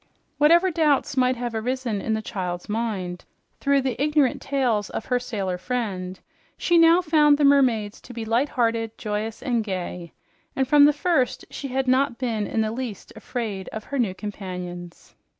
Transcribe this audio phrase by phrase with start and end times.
[0.39, 3.23] Whatever doubts might have arisen in the child's mind
[3.59, 6.19] through the ignorant tales of her sailor friend,
[6.57, 10.11] she now found the mermaids to be light hearted, joyous and gay,
[10.55, 14.15] and from the first she had not been in the least afraid of her new
[14.15, 15.13] companions.